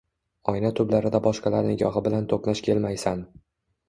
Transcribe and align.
Oyna 0.51 0.69
tublarida 0.77 1.19
boshqalar 1.27 1.67
nigohi 1.67 2.01
bilan 2.07 2.25
to’qnash 2.31 2.63
kelmaysan. 2.69 3.23